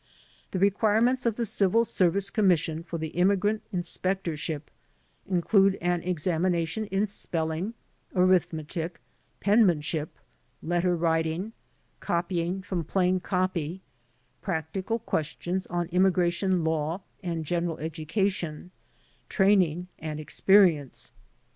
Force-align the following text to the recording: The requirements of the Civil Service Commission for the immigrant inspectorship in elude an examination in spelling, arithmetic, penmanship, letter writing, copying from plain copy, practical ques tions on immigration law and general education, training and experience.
The 0.49 0.57
requirements 0.57 1.27
of 1.27 1.35
the 1.35 1.45
Civil 1.45 1.85
Service 1.85 2.31
Commission 2.31 2.81
for 2.81 2.97
the 2.97 3.09
immigrant 3.09 3.61
inspectorship 3.71 4.71
in 5.29 5.43
elude 5.43 5.75
an 5.79 6.01
examination 6.01 6.85
in 6.87 7.05
spelling, 7.05 7.75
arithmetic, 8.15 8.99
penmanship, 9.41 10.09
letter 10.63 10.95
writing, 10.95 11.53
copying 11.99 12.63
from 12.63 12.83
plain 12.83 13.19
copy, 13.19 13.83
practical 14.41 14.97
ques 14.97 15.37
tions 15.39 15.67
on 15.67 15.85
immigration 15.89 16.63
law 16.63 17.01
and 17.21 17.45
general 17.45 17.77
education, 17.77 18.71
training 19.29 19.87
and 19.99 20.19
experience. 20.19 21.11